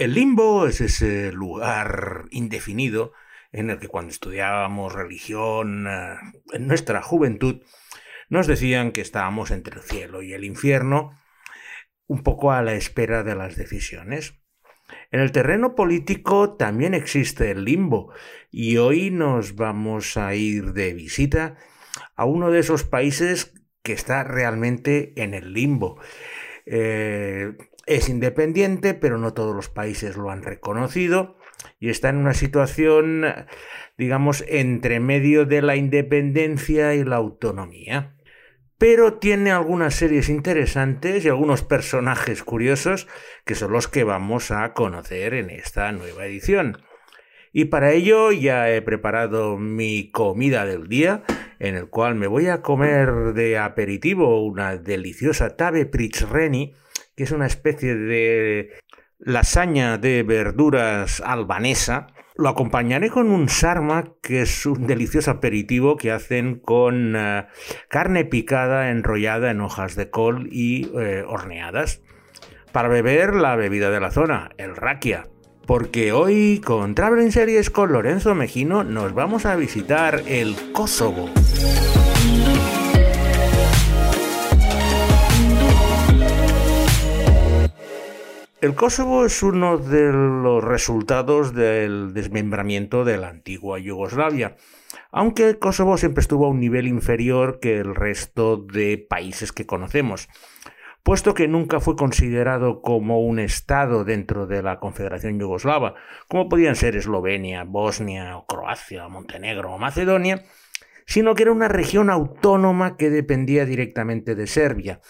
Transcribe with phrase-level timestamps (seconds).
[0.00, 3.12] El limbo es ese lugar indefinido
[3.52, 6.14] en el que cuando estudiábamos religión eh,
[6.54, 7.60] en nuestra juventud
[8.30, 11.20] nos decían que estábamos entre el cielo y el infierno,
[12.06, 14.40] un poco a la espera de las decisiones.
[15.10, 18.10] En el terreno político también existe el limbo
[18.50, 21.58] y hoy nos vamos a ir de visita
[22.16, 26.00] a uno de esos países que está realmente en el limbo.
[26.64, 27.52] Eh,
[27.90, 31.36] es independiente, pero no todos los países lo han reconocido
[31.80, 33.26] y está en una situación,
[33.98, 38.16] digamos, entre medio de la independencia y la autonomía.
[38.78, 43.08] Pero tiene algunas series interesantes y algunos personajes curiosos
[43.44, 46.78] que son los que vamos a conocer en esta nueva edición.
[47.52, 51.24] Y para ello ya he preparado mi comida del día,
[51.58, 56.74] en el cual me voy a comer de aperitivo una deliciosa tabe pritzreni,
[57.20, 58.70] que es una especie de
[59.18, 62.06] lasaña de verduras albanesa.
[62.34, 67.46] Lo acompañaré con un sarma, que es un delicioso aperitivo que hacen con eh,
[67.90, 72.00] carne picada enrollada en hojas de col y eh, horneadas.
[72.72, 75.24] Para beber la bebida de la zona, el rakia.
[75.66, 81.28] Porque hoy con Traveling Series con Lorenzo Mejino nos vamos a visitar el Kosovo.
[88.60, 94.56] El Kosovo es uno de los resultados del desmembramiento de la antigua Yugoslavia,
[95.10, 100.28] aunque Kosovo siempre estuvo a un nivel inferior que el resto de países que conocemos,
[101.02, 105.94] puesto que nunca fue considerado como un Estado dentro de la Confederación Yugoslava,
[106.28, 110.44] como podían ser Eslovenia, Bosnia, o Croacia, Montenegro o Macedonia,
[111.06, 115.00] sino que era una región autónoma que dependía directamente de Serbia,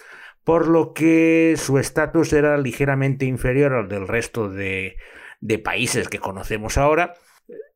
[0.43, 4.97] por lo que su estatus era ligeramente inferior al del resto de,
[5.63, 7.13] países que conocemos ahora.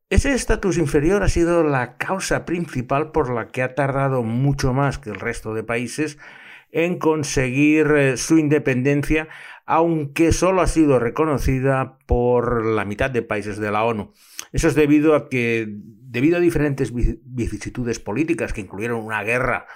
[0.08, 4.98] Ese estatus inferior ha sido la causa principal por la que ha tardado mucho más
[4.98, 6.18] que el resto de países
[6.70, 9.28] en conseguir eh, su independencia,
[9.64, 14.12] aunque solo ha sido reconocida por la mitad de países de la ONU.
[14.52, 19.66] Eso es debido a que, debido a diferentes vicisitudes políticas que incluyeron una guerra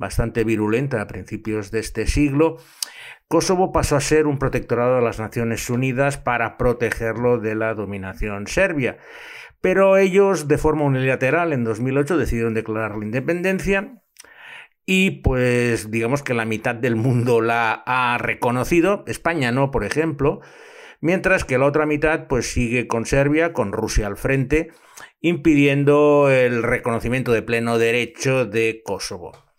[0.00, 2.56] bastante virulenta a principios de este siglo,
[3.28, 8.48] Kosovo pasó a ser un protectorado de las Naciones Unidas para protegerlo de la dominación
[8.48, 8.96] serbia.
[9.60, 14.02] Pero ellos, de forma unilateral, en 2008 decidieron declarar la independencia
[14.86, 20.40] y pues digamos que la mitad del mundo la ha reconocido, España no, por ejemplo,
[21.02, 24.70] mientras que la otra mitad pues sigue con Serbia, con Rusia al frente,
[25.20, 29.49] impidiendo el reconocimiento de pleno derecho de Kosovo.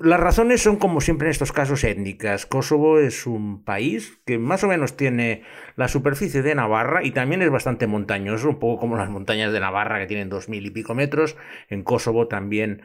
[0.00, 2.46] Las razones son, como siempre en estos casos, étnicas.
[2.46, 5.42] Kosovo es un país que más o menos tiene
[5.74, 9.58] la superficie de Navarra y también es bastante montañoso, un poco como las montañas de
[9.58, 11.36] Navarra que tienen dos mil y pico metros.
[11.68, 12.82] En Kosovo también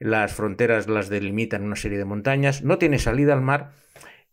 [0.00, 2.62] las fronteras las delimitan una serie de montañas.
[2.62, 3.72] No tiene salida al mar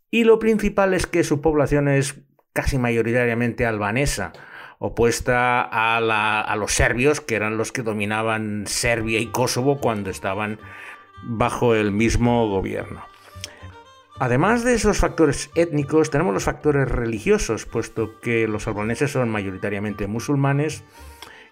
[0.09, 4.33] y lo principal es que su población es casi mayoritariamente albanesa
[4.79, 10.59] opuesta a, los serbios, que eran los que dominaban Serbia y Kosovo cuando estaban
[11.25, 13.03] bajo el mismo gobierno.
[14.19, 20.07] Además de esos factores étnicos, tenemos los factores religiosos, puesto que los albaneses son mayoritariamente
[20.07, 20.83] musulmanes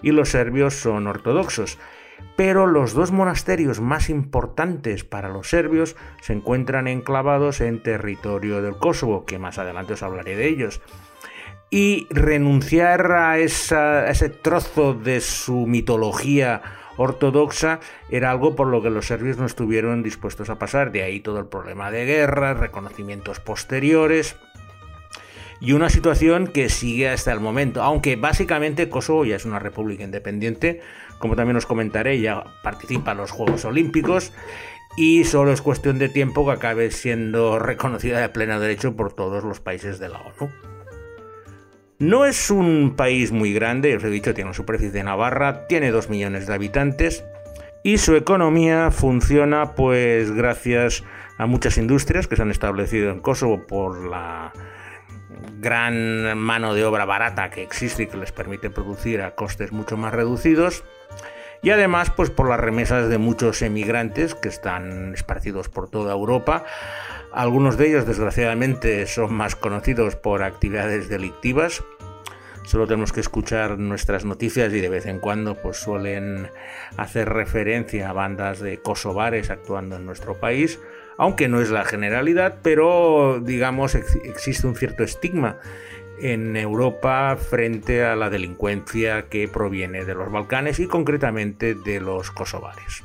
[0.02, 1.80] y los serbios son ortodoxos.
[2.36, 8.78] Pero los dos monasterios más importantes para los serbios se encuentran enclavados en territorio del
[8.78, 10.82] Kosovo, que más adelante os hablaré de ellos.
[11.72, 16.62] Y renunciar a, a ese trozo de su mitología
[17.02, 17.80] ortodoxa
[18.10, 20.92] era algo por lo que los serbios no estuvieron dispuestos a pasar.
[20.92, 24.38] De ahí todo el problema de guerra, reconocimientos posteriores
[25.62, 30.04] y una situación que sigue hasta el momento, aunque básicamente Kosovo ya es una república
[30.04, 30.82] independiente,
[31.20, 34.34] como también os comentaré, ya participa en los Juegos Olímpicos
[34.98, 39.44] y solo es cuestión de tiempo que acabe siendo reconocida de pleno derecho por todos
[39.44, 40.71] los países de la ONU.
[42.02, 45.92] No es un país muy grande, os he dicho, tiene una superficie de Navarra, tiene
[45.92, 47.24] 2 millones de habitantes
[47.84, 51.04] y su economía funciona pues gracias
[51.38, 54.52] a muchas industrias que se han establecido en Kosovo por la
[55.60, 59.96] gran mano de obra barata que existe y que les permite producir a costes mucho
[59.96, 60.84] más reducidos
[61.62, 66.66] y además pues por las remesas de muchos emigrantes que están esparcidos por toda Europa
[67.32, 71.84] algunos de ellos, desgraciadamente, son más conocidos por actividades delictivas.
[72.64, 76.50] Solo tenemos que escuchar nuestras noticias y de vez en cuando pues, suelen
[76.98, 80.80] hacer referencia a bandas de kosovares actuando en nuestro país,
[81.18, 85.58] aunque no es la generalidad, pero digamos existe un cierto estigma
[86.22, 92.30] en Europa frente a la delincuencia que proviene de los Balcanes y concretamente de los
[92.30, 93.04] kosovares.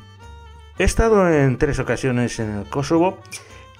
[0.79, 3.19] He estado en tres ocasiones en el Kosovo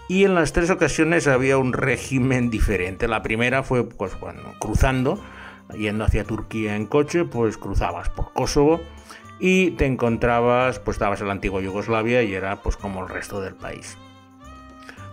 [0.09, 3.09] y en las tres ocasiones había un régimen diferente.
[3.09, 5.23] La primera fue pues bueno, cruzando,
[5.75, 8.81] yendo hacia Turquía en coche, pues cruzabas por Kosovo
[9.39, 13.41] y te encontrabas, pues estabas en la antigua Yugoslavia y era pues como el resto
[13.41, 13.99] del país.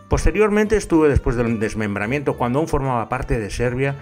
[0.09, 3.95] Posteriormente estuve después del desmembramiento cuando aún formaba parte de Serbia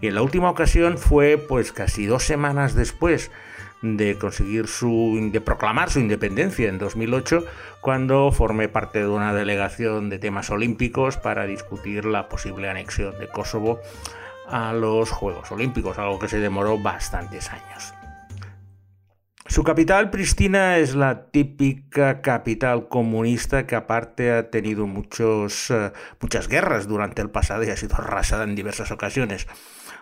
[0.00, 3.30] y en la última ocasión fue pues casi dos semanas después
[3.82, 7.44] de conseguir su de proclamar su independencia en 2008
[7.80, 13.28] cuando formé parte de una delegación de temas olímpicos para discutir la posible anexión de
[13.28, 13.80] Kosovo
[14.48, 17.94] a los Juegos Olímpicos, algo que se demoró bastantes años.
[19.48, 25.90] Su capital, Pristina, es la típica capital comunista que aparte ha tenido muchos, eh,
[26.20, 29.46] muchas guerras durante el pasado y ha sido arrasada en diversas ocasiones.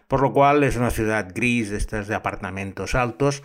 [0.09, 3.43] Por lo cual es una ciudad gris de estas de apartamentos altos,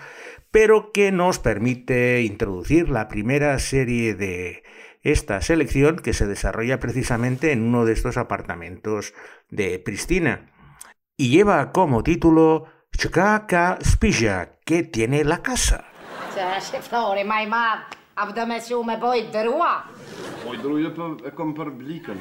[0.52, 4.64] pero que nos permite introducir la primera serie de
[5.02, 9.14] esta selección que se desarrolla precisamente en uno de estos apartamentos
[9.50, 10.52] de Pristina.
[11.18, 12.66] Y lleva como título
[12.96, 15.86] Chkaka Spija, que tiene la casa.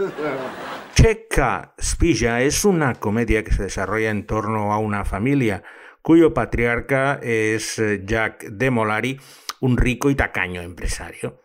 [0.93, 5.63] Checa Spilla es una comedia que se desarrolla en torno a una familia
[6.01, 9.19] cuyo patriarca es Jack Demolari,
[9.59, 11.41] un rico y tacaño empresario.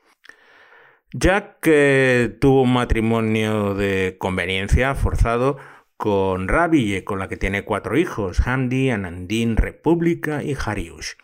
[1.12, 5.57] Jack eh, tuvo un matrimonio de conveniencia forzado
[5.97, 11.15] con Rabille, con la que tiene cuatro hijos, Hamdi, Anandin, República y Hariush.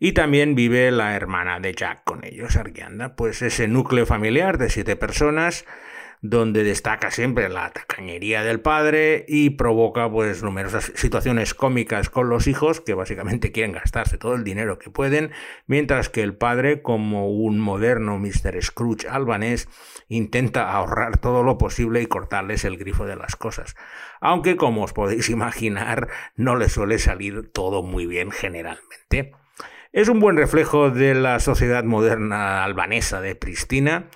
[0.00, 4.70] Y también vive la hermana de Jack con ellos, Argianda, pues ese núcleo familiar de
[4.70, 5.64] siete personas
[6.20, 12.46] donde destaca siempre la tacañería del padre y provoca pues numerosas situaciones cómicas con los
[12.48, 15.30] hijos que básicamente quieren gastarse todo el dinero que pueden,
[15.66, 18.62] mientras que el padre, como un moderno Mr.
[18.62, 19.68] Scrooge albanés,
[20.08, 23.76] intenta ahorrar todo lo posible y cortarles el grifo de las cosas.
[24.20, 29.34] Aunque, como os podéis imaginar, no le suele salir todo muy bien generalmente.
[29.92, 34.10] Es un buen reflejo de la sociedad moderna albanesa de Pristina,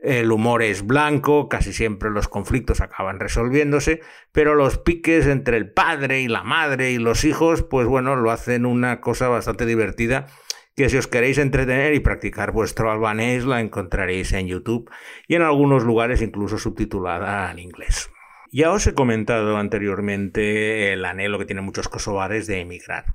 [0.00, 4.00] el humor es blanco, casi siempre los conflictos acaban resolviéndose,
[4.32, 8.30] pero los piques entre el padre y la madre y los hijos, pues bueno, lo
[8.30, 10.26] hacen una cosa bastante divertida
[10.74, 14.90] que si os queréis entretener y practicar vuestro albanés la encontraréis en YouTube
[15.26, 18.10] y en algunos lugares incluso subtitulada al inglés.
[18.52, 23.06] Ya os he comentado anteriormente el anhelo que tienen muchos kosovares de emigrar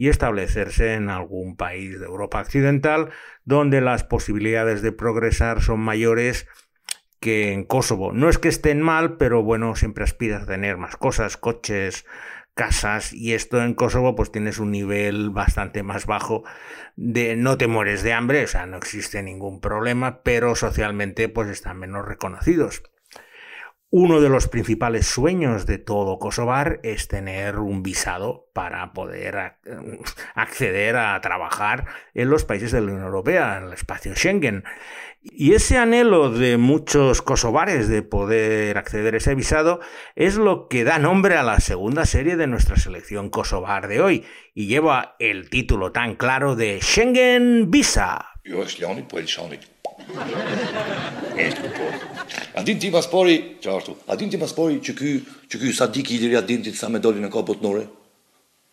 [0.00, 3.10] y establecerse en algún país de Europa Occidental
[3.44, 6.48] donde las posibilidades de progresar son mayores
[7.20, 8.10] que en Kosovo.
[8.14, 12.06] No es que estén mal, pero bueno, siempre aspiras a tener más cosas, coches,
[12.54, 16.44] casas y esto en Kosovo pues tienes un nivel bastante más bajo
[16.96, 21.50] de no te mueres de hambre, o sea, no existe ningún problema, pero socialmente pues
[21.50, 22.89] están menos reconocidos.
[23.92, 29.56] Uno de los principales sueños de todo kosovar es tener un visado para poder
[30.36, 34.62] acceder a trabajar en los países de la Unión Europea, en el espacio Schengen.
[35.22, 39.80] Y ese anhelo de muchos kosovares de poder acceder a ese visado
[40.14, 44.24] es lo que da nombre a la segunda serie de nuestra selección kosovar de hoy
[44.54, 48.34] y lleva el título tan claro de Schengen Visa.
[52.54, 55.14] A din ti paspori, qartu, a din ti paspori që ky,
[55.50, 57.86] që ky Sadik i diri a din ti sa medalin e ka botnore?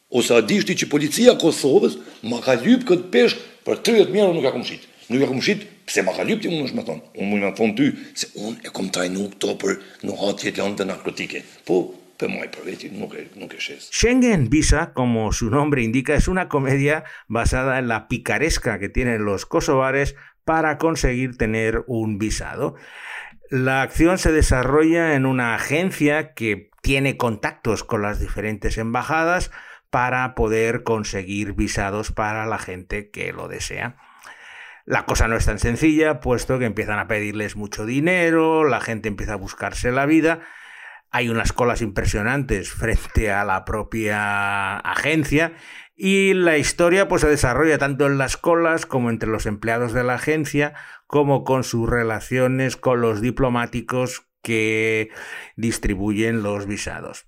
[0.10, 1.98] Ose a dishti që policia Kosovës
[2.30, 4.88] ma ka lyp këtë peshk për 30 mjerë nuk ja kom shit.
[5.10, 7.14] Nuk ja kom shit, pse ma ka lyp ti unë është me thonë.
[7.18, 10.80] Unë mujë me thonë ty, se unë e kom trajnu këto për në hatjet janë
[10.80, 11.44] të narkotike.
[11.68, 11.82] Po,
[12.18, 17.04] pero muy provecho, no que es Schengen Visa, como su nombre indica, es una comedia
[17.28, 22.76] basada en la picaresca que tienen los kosovares para conseguir tener un visado.
[23.50, 29.52] La acción se desarrolla en una agencia que tiene contactos con las diferentes embajadas
[29.90, 33.96] para poder conseguir visados para la gente que lo desea.
[34.86, 39.08] La cosa no es tan sencilla, puesto que empiezan a pedirles mucho dinero, la gente
[39.08, 40.42] empieza a buscarse la vida,
[41.10, 45.54] hay unas colas impresionantes frente a la propia agencia
[45.98, 50.04] y la historia pues se desarrolla tanto en las colas como entre los empleados de
[50.04, 50.76] la agencia,
[51.08, 55.10] como con sus relaciones con los diplomáticos que
[55.56, 57.26] distribuyen los visados.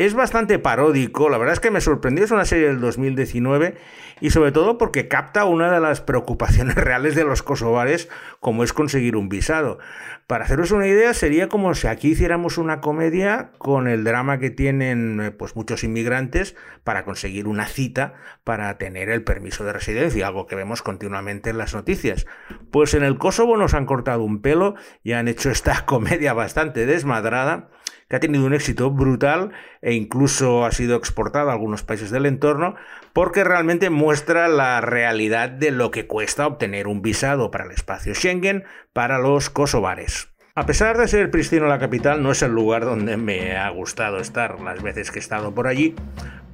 [0.00, 3.76] Es bastante paródico, la verdad es que me sorprendió, es una serie del 2019
[4.22, 8.08] y sobre todo porque capta una de las preocupaciones reales de los kosovares
[8.40, 9.78] como es conseguir un visado.
[10.26, 14.48] Para haceros una idea, sería como si aquí hiciéramos una comedia con el drama que
[14.48, 20.28] tienen eh, pues muchos inmigrantes para conseguir una cita para tener el permiso de residencia,
[20.28, 22.24] algo que vemos continuamente en las noticias.
[22.70, 26.86] Pues en el Kosovo nos han cortado un pelo y han hecho esta comedia bastante
[26.86, 27.68] desmadrada
[28.10, 32.26] que ha tenido un éxito brutal e incluso ha sido exportada a algunos países del
[32.26, 32.74] entorno
[33.12, 38.12] porque realmente muestra la realidad de lo que cuesta obtener un visado para el espacio
[38.14, 40.28] Schengen para los kosovares.
[40.56, 44.18] A pesar de ser Pristina la capital, no es el lugar donde me ha gustado
[44.18, 45.94] estar las veces que he estado por allí,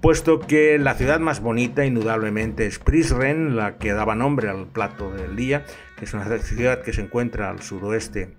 [0.02, 5.10] puesto que la ciudad más bonita indudablemente es Prizren, la que daba nombre al plato
[5.10, 5.64] del día,
[5.98, 8.36] que es una ciudad que se encuentra al suroeste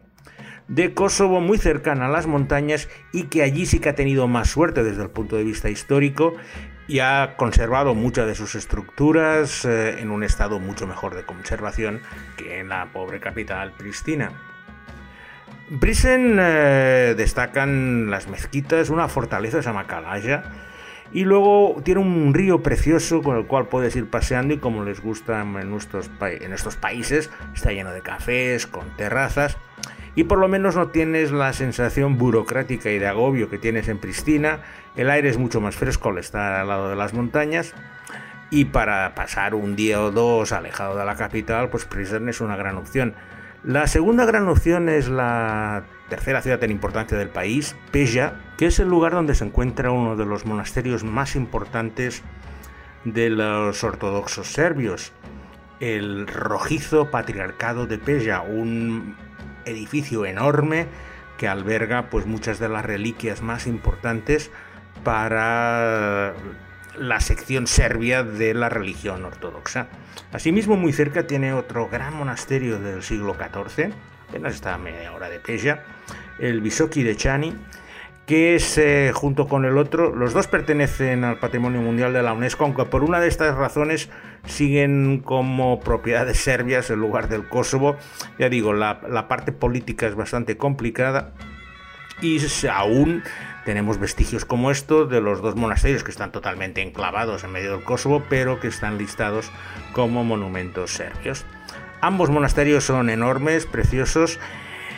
[0.67, 4.49] de Kosovo, muy cercana a las montañas y que allí sí que ha tenido más
[4.49, 6.35] suerte desde el punto de vista histórico
[6.87, 12.01] y ha conservado muchas de sus estructuras eh, en un estado mucho mejor de conservación
[12.37, 14.31] que en la pobre capital Pristina.
[15.69, 20.43] Brisen eh, destacan las mezquitas, una fortaleza llama Makalaya
[21.11, 25.01] y luego tiene un río precioso con el cual puedes ir paseando y como les
[25.01, 29.57] gusta en estos países, está lleno de cafés, con terrazas
[30.17, 33.99] y por lo menos no tienes la sensación burocrática y de agobio que tienes en
[33.99, 34.61] Pristina.
[34.95, 37.75] El aire es mucho más fresco al estar al lado de las montañas.
[38.49, 42.55] Y para pasar un día o dos alejado de la capital, pues Prizren es una
[42.55, 43.13] gran opción.
[43.63, 48.79] La segunda gran opción es la tercera ciudad en importancia del país, Peja, que es
[48.79, 52.23] el lugar donde se encuentra uno de los monasterios más importantes
[53.05, 55.13] de los ortodoxos serbios,
[55.79, 59.26] el rojizo patriarcado de Peja, un
[59.67, 60.87] edificio enorme
[61.37, 64.51] que alberga pues muchas de las reliquias más importantes
[65.03, 66.33] para
[66.97, 69.87] la sección serbia de la religión ortodoxa.
[70.33, 73.93] Asimismo, muy cerca tiene otro gran monasterio del siglo XIV,
[74.29, 75.83] apenas está a media hora de Peja,
[76.39, 77.55] el Visoki de Chani,
[78.27, 82.33] que es eh, junto con el otro, los dos pertenecen al Patrimonio Mundial de la
[82.33, 84.09] UNESCO, aunque por una de estas razones
[84.45, 87.95] siguen como propiedades serbias en lugar del Kosovo.
[88.37, 91.31] Ya digo, la, la parte política es bastante complicada
[92.21, 93.23] y aún
[93.63, 97.85] tenemos vestigios como estos de los dos monasterios que están totalmente enclavados en medio del
[97.85, 99.49] Kosovo, pero que están listados
[99.93, 101.45] como monumentos serbios.
[102.01, 104.37] Ambos monasterios son enormes, preciosos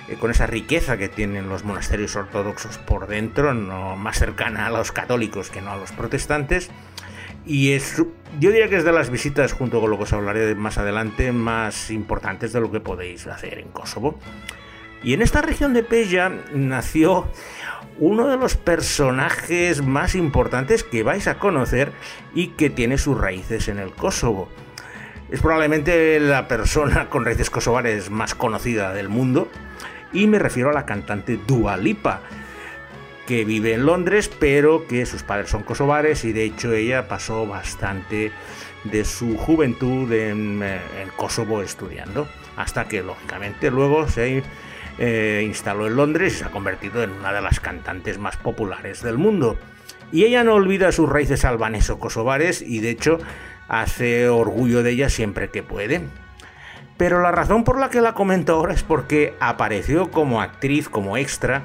[0.09, 4.91] eh, con esa riqueza que tienen los monasterios ortodoxos por dentro, más cercana a los
[4.91, 6.69] católicos que no a los protestantes.
[7.45, 7.97] Y es,
[8.39, 11.31] yo diría que es de las visitas, junto con lo que os hablaré más adelante,
[11.31, 14.19] más importantes de lo que podéis hacer en Kosovo.
[15.03, 17.27] Y en esta región de Peja nació
[17.99, 21.91] uno de los personajes más importantes que vais a conocer
[22.33, 24.49] y que tiene sus raíces en el Kosovo.
[25.31, 29.47] Es probablemente la persona con raíces kosovares más conocida del mundo
[30.13, 32.21] y me refiero a la cantante Dua Lipa,
[33.27, 37.45] que vive en Londres, pero que sus padres son kosovares y de hecho ella pasó
[37.45, 38.31] bastante
[38.85, 40.79] de su juventud en, eh,
[41.15, 44.41] Kosovo estudiando, hasta que lógicamente luego se
[44.97, 49.03] eh, instaló en Londres y se ha convertido en una de las cantantes más populares
[49.03, 49.57] del mundo.
[50.11, 53.19] Y ella no olvida sus raíces albaneso-kosovares y de hecho
[53.67, 56.01] hace orgullo de ella siempre que puede.
[56.99, 61.15] Pero la razón por la que la comento ahora es porque apareció como actriz, como
[61.15, 61.63] extra,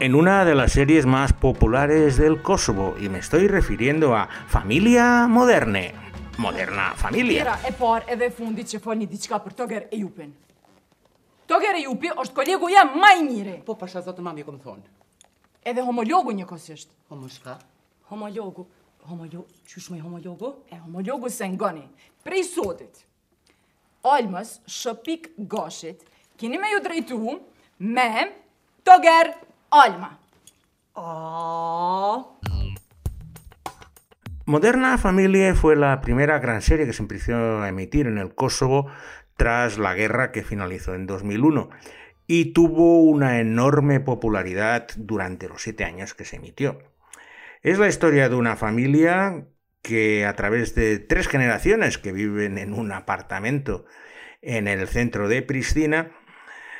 [0.00, 5.26] en una de las series más populares del Kosovo, y me estoy refiriendo a Familia
[5.28, 5.92] Moderne.
[6.38, 7.58] Moderna Familia.
[7.68, 7.72] E
[9.54, 10.34] Toger e Jupin.
[11.46, 13.60] Toger e Jupi është kolegu jam maj mire.
[13.66, 14.88] Po pasha zotë mami kom thonë.
[15.60, 16.88] Edhe homologu një kosisht.
[17.10, 17.58] Homo shka?
[18.08, 18.64] Homologu.
[19.04, 19.44] Homologu.
[19.68, 20.64] Qysh me homologu?
[20.72, 21.84] E homologu se ngoni.
[22.24, 23.04] Prej sotit.
[24.04, 26.02] Almës, shëpik gashit,
[26.36, 27.18] kini me ju drejtu
[27.78, 28.32] me
[28.84, 29.32] Toger
[29.70, 30.18] Alma.
[34.44, 38.88] Moderna Familia fue la primera gran serie que se empezó a emitir en el Kosovo
[39.38, 41.70] tras la guerra que finalizó en 2001
[42.26, 46.78] y tuvo una enorme popularidad durante los siete años que se emitió.
[47.62, 49.46] Es la historia de una familia
[49.84, 53.84] que a través de tres generaciones que viven en un apartamento
[54.40, 56.10] en el centro de Pristina,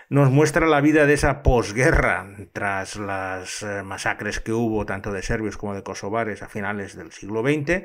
[0.08, 5.22] nos muestra la vida de esa posguerra tras las eh, masacres que hubo tanto de
[5.22, 7.84] serbios como de kosovares a finales del siglo XX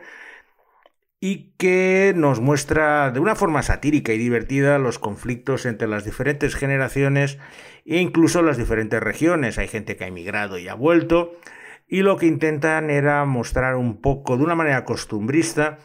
[1.19, 6.55] y que nos muestra de una forma satírica y divertida los conflictos entre las diferentes
[6.55, 7.38] generaciones
[7.85, 9.57] e incluso las diferentes regiones.
[9.57, 11.35] Hay gente que ha emigrado y ha vuelto,
[11.89, 15.79] y lo que intentan era mostrar un poco, de una manera costumbrista,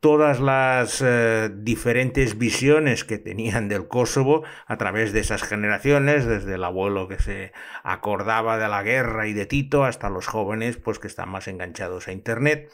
[0.00, 6.54] todas las eh, diferentes visiones que tenían del Kosovo a través de esas generaciones, desde
[6.54, 7.52] el abuelo que se
[7.84, 12.08] acordaba de la guerra y de Tito hasta los jóvenes pues que están más enganchados
[12.08, 12.72] a internet,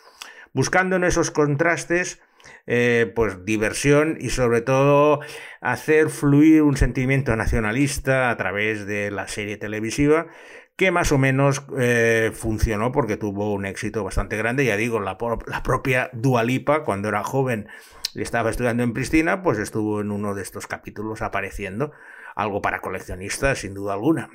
[0.52, 2.22] buscando en esos contrastes
[2.68, 5.18] eh, pues diversión y sobre todo
[5.60, 10.28] hacer fluir un sentimiento nacionalista a través de la serie televisiva
[10.76, 14.64] que más o menos eh, funcionó porque tuvo un éxito bastante grande.
[14.64, 17.68] Ya digo, la, propia Dualipa, cuando era joven
[18.14, 21.92] y estaba estudiando en Pristina, pues estuvo en uno de estos capítulos apareciendo,
[22.35, 24.28] algo para coleccionistas, sin duda alguna.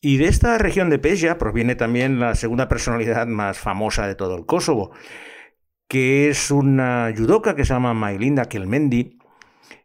[0.00, 4.36] Y de esta región de Peja proviene también la segunda personalidad más famosa de todo
[4.36, 4.92] el Kosovo,
[5.88, 9.18] que es una judoka que se llama Mailinda Kelmendi,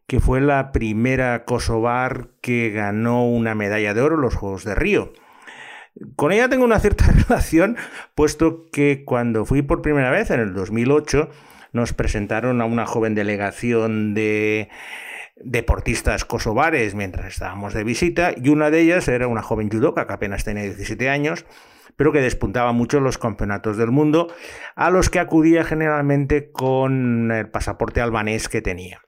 [0.08, 4.74] que fue la primera kosovar que ganó una medalla de oro en los Juegos de
[4.74, 5.14] Río.
[6.16, 7.78] Con ella tengo una cierta relación,
[8.16, 11.30] puesto que cuando fui por primera vez, en el 2008,
[11.74, 14.70] nos presentaron a una joven delegación de
[15.36, 20.14] deportistas kosovares mientras estábamos de visita y una de ellas era una joven judoka que
[20.14, 21.46] apenas tenía 17 años
[21.98, 24.34] pero que despuntaba mucho en los campeonatos del mundo
[24.76, 29.02] a los que acudía generalmente con el pasaporte albanés que tenía.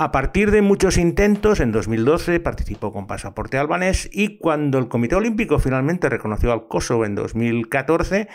[0.00, 5.16] A partir de muchos intentos, en 2012 participó con pasaporte albanés y cuando el Comité
[5.16, 8.28] Olímpico finalmente reconoció al Kosovo en 2014,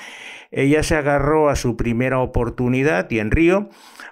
[0.51, 3.70] ella se agarró a su primera oportunidad y en Río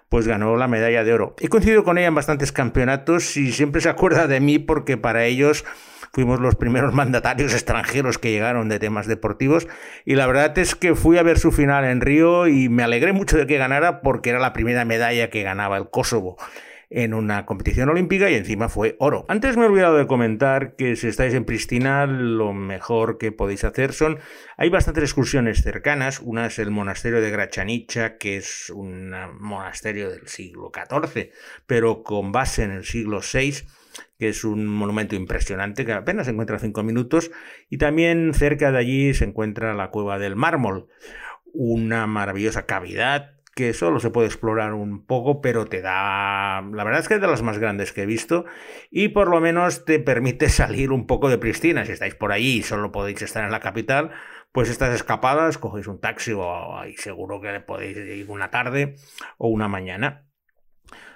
[0.07, 1.35] pues ganó la medalla de oro.
[1.41, 5.25] He coincidido con ella en bastantes campeonatos y siempre se acuerda de mí porque para
[5.25, 5.65] ellos
[6.13, 9.67] fuimos los primeros mandatarios extranjeros que llegaron de temas deportivos
[10.05, 13.11] y la verdad es que fui a ver su final en Río y me alegré
[13.11, 16.37] mucho de que ganara porque era la primera medalla que ganaba el Kosovo
[16.91, 19.25] en una competición olímpica y encima fue oro.
[19.29, 23.63] Antes me he olvidado de comentar que si estáis en Pristina lo mejor que podéis
[23.63, 24.19] hacer son
[24.57, 30.27] hay bastantes excursiones cercanas, una es el monasterio de Grachanicha que es un monasterio del
[30.27, 31.31] siglo XIV
[31.65, 33.63] pero con base en el siglo VI
[34.19, 37.31] que es un monumento impresionante que apenas se encuentra cinco minutos
[37.69, 40.89] y también cerca de allí se encuentra la cueva del mármol
[41.53, 47.01] una maravillosa cavidad que solo se puede explorar un poco, pero te da, la verdad
[47.01, 48.45] es que es de las más grandes que he visto
[48.89, 51.85] y por lo menos te permite salir un poco de Pristina.
[51.85, 54.11] Si estáis por allí y solo podéis estar en la capital,
[54.51, 58.95] pues estas escapadas, cogéis un taxi o ahí seguro que podéis ir una tarde
[59.37, 60.30] o una mañana.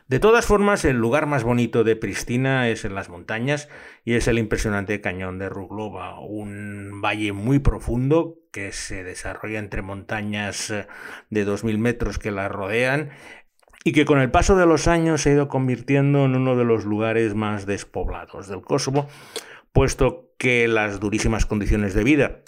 [0.08, 3.70] De todas formas, el lugar más bonito de Pristina es en las montañas
[4.04, 9.82] y es el impresionante cañón de Ruglova, un valle muy profundo que se desarrolla entre
[9.82, 10.86] montañas eh,
[11.32, 13.10] de 2.000 metros que la rodean
[13.84, 16.66] y que con el paso de los años se ha ido convirtiendo en uno de
[16.66, 19.08] los lugares más despoblados del Kosovo,
[19.74, 22.42] puesto que las durísimas condiciones de vida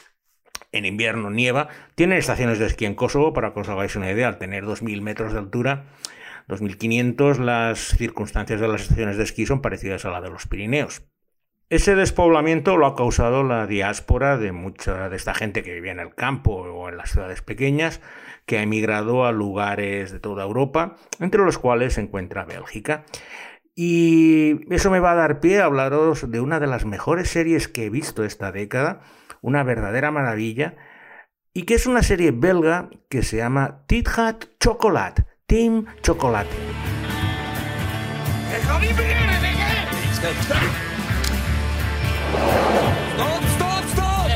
[0.71, 4.27] en invierno nieva, tienen estaciones de esquí en Kosovo, para que os hagáis una idea,
[4.27, 5.85] al tener 2.000 metros de altura,
[6.47, 11.03] 2500 las circunstancias de las estaciones de esquí son parecidas a la de los Pirineos.
[11.69, 15.99] Ese despoblamiento lo ha causado la diáspora de mucha de esta gente que vivía en
[15.99, 17.99] el campo o en las ciudades pequeñas,
[18.45, 23.03] que ha emigrado a lugares de toda Europa, entre los cuales se encuentra Bélgica.
[23.75, 27.67] Y eso me va a dar pie a hablaros de una de las mejores series
[27.67, 29.01] que he visto esta década,
[29.41, 30.77] una verdadera maravilla,
[31.53, 36.47] y que es una serie belga que se llama Tit Hat Chocolate, Team Chocolate.
[38.47, 39.67] Het gaat niet beginnen, dingen!
[40.13, 40.57] Stop, stop!
[43.15, 44.29] Stop, stop, stop!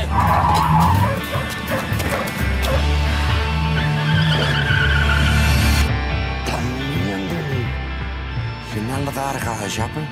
[8.72, 10.08] Geen dat daar gaan jappen.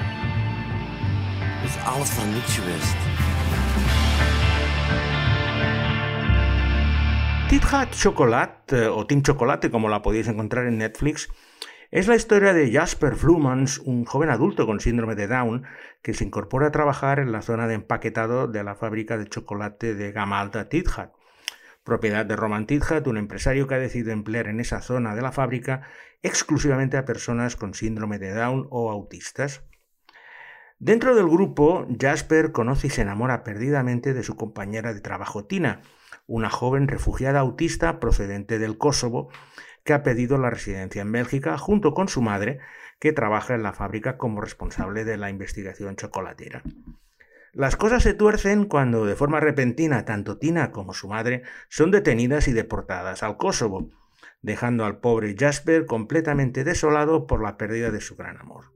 [1.65, 3.10] Is alles voor niks geweest.
[7.51, 11.29] Titja Chocolate, o Team Chocolate, como la podéis encontrar en Netflix,
[11.91, 15.65] es la historia de Jasper Flumans, un joven adulto con síndrome de Down,
[16.01, 19.97] que se incorpora a trabajar en la zona de empaquetado de la fábrica de chocolate
[19.97, 21.11] de gama alta Titjat,
[21.83, 25.33] propiedad de Roman Titjat, un empresario que ha decidido emplear en esa zona de la
[25.33, 25.89] fábrica
[26.23, 29.65] exclusivamente a personas con síndrome de Down o autistas.
[30.79, 35.81] Dentro del grupo, Jasper conoce y se enamora perdidamente de su compañera de trabajo Tina,
[36.31, 39.31] una joven refugiada autista procedente del Kosovo
[39.83, 42.61] que ha pedido la residencia en Bélgica junto con su madre,
[43.01, 46.63] que trabaja en la fábrica como responsable de la investigación chocolatera.
[47.53, 52.47] Las cosas se tuercen cuando de forma repentina tanto Tina como su madre son detenidas
[52.47, 53.91] y deportadas al Kosovo,
[54.41, 58.67] dejando al pobre Jasper completamente desolado por la pérdida de su gran amor.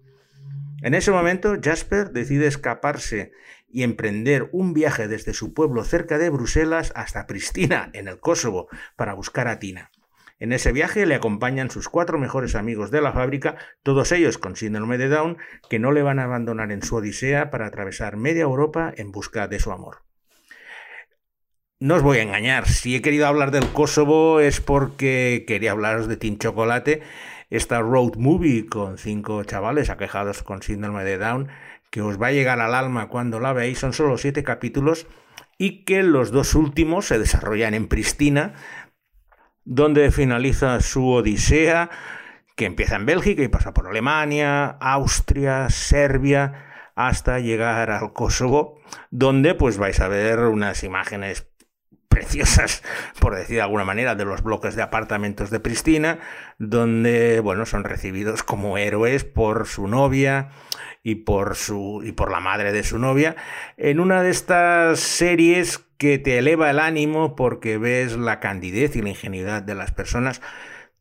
[0.82, 3.30] En ese momento, Jasper decide escaparse
[3.74, 8.68] y emprender un viaje desde su pueblo cerca de Bruselas hasta Pristina, en el Kosovo,
[8.94, 9.90] para buscar a Tina.
[10.38, 14.54] En ese viaje le acompañan sus cuatro mejores amigos de la fábrica, todos ellos con
[14.54, 18.42] síndrome de Down, que no le van a abandonar en su odisea para atravesar media
[18.42, 20.04] Europa en busca de su amor.
[21.80, 26.06] No os voy a engañar, si he querido hablar del Kosovo es porque quería hablaros
[26.06, 27.02] de Team Chocolate,
[27.50, 31.48] esta road movie con cinco chavales aquejados con síndrome de Down,
[31.94, 35.06] que os va a llegar al alma cuando la veáis, son solo siete capítulos
[35.58, 38.54] y que los dos últimos se desarrollan en Pristina,
[39.64, 41.90] donde finaliza su odisea,
[42.56, 48.80] que empieza en Bélgica y pasa por Alemania, Austria, Serbia, hasta llegar al Kosovo,
[49.12, 51.46] donde pues vais a ver unas imágenes
[52.14, 52.82] preciosas,
[53.20, 56.20] por decir de alguna manera, de los bloques de apartamentos de Pristina,
[56.58, 60.50] donde, bueno, son recibidos como héroes por su novia
[61.02, 63.34] y por su y por la madre de su novia,
[63.76, 69.02] en una de estas series que te eleva el ánimo porque ves la candidez y
[69.02, 70.40] la ingenuidad de las personas.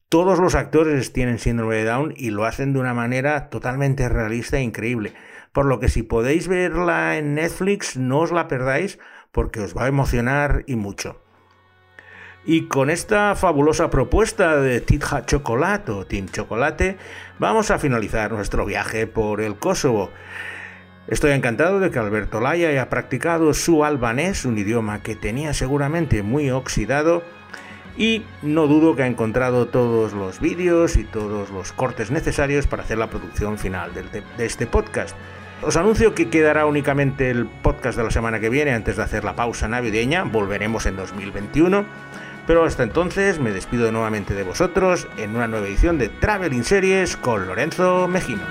[0.10, 4.58] Todos los actores tienen síndrome de Down y lo hacen de una manera totalmente realista
[4.58, 5.14] e increíble.
[5.52, 9.00] Por lo que si podéis verla en Netflix, no os la perdáis
[9.34, 11.20] porque os va a emocionar y mucho.
[12.46, 16.98] Y con esta fabulosa propuesta de Titja Chocolate o Team Chocolate,
[17.40, 20.10] vamos a finalizar nuestro viaje por el Kosovo.
[21.08, 26.22] Estoy encantado de que Alberto Laya haya practicado su albanés, un idioma que tenía seguramente
[26.22, 27.24] muy oxidado,
[27.98, 32.84] y no dudo que ha encontrado todos los vídeos y todos los cortes necesarios para
[32.84, 35.16] hacer la producción final de este podcast.
[35.66, 39.24] Os anuncio que quedará únicamente el podcast de la semana que viene antes de hacer
[39.24, 41.86] la pausa navideña, volveremos en 2021,
[42.46, 47.16] pero hasta entonces me despido nuevamente de vosotros en una nueva edición de Traveling Series
[47.16, 48.42] con Lorenzo Mejino.